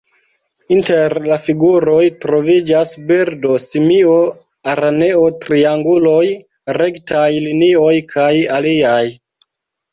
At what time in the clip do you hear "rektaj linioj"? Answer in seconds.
6.81-7.95